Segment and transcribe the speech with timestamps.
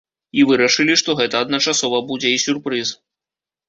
[0.39, 2.99] І вырашылі, што гэта адначасова будзе і сюрпрыз.